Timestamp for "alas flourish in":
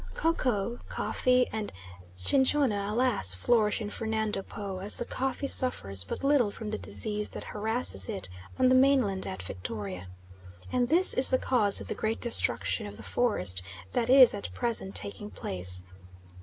2.89-3.91